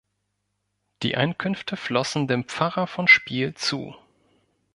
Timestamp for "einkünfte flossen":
1.15-2.27